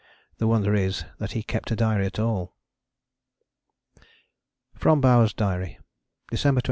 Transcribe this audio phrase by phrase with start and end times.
[0.39, 2.55] The wonder is that he kept a diary at all.
[4.73, 5.77] From Bowers' Diary
[6.31, 6.59] December 22.